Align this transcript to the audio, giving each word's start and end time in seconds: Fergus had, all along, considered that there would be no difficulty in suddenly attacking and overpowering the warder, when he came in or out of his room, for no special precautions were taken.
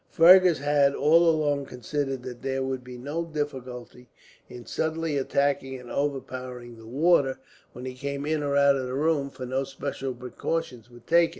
Fergus 0.09 0.57
had, 0.57 0.95
all 0.95 1.29
along, 1.29 1.67
considered 1.67 2.23
that 2.23 2.41
there 2.41 2.63
would 2.63 2.83
be 2.83 2.97
no 2.97 3.23
difficulty 3.23 4.09
in 4.49 4.65
suddenly 4.65 5.15
attacking 5.15 5.79
and 5.79 5.91
overpowering 5.91 6.75
the 6.75 6.87
warder, 6.87 7.37
when 7.73 7.85
he 7.85 7.93
came 7.93 8.25
in 8.25 8.41
or 8.41 8.57
out 8.57 8.75
of 8.75 8.81
his 8.87 8.91
room, 8.93 9.29
for 9.29 9.45
no 9.45 9.63
special 9.63 10.15
precautions 10.15 10.89
were 10.89 11.01
taken. 11.01 11.29